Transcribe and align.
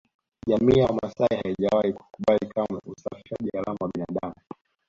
Jamii 0.47 0.79
ya 0.79 0.85
Wamasai 0.85 1.37
haijawahi 1.43 1.93
kukubali 1.93 2.47
kamwe 2.49 2.81
usafirishaji 2.85 3.49
haramu 3.57 3.77
wa 3.81 3.89
binadamu 3.93 4.35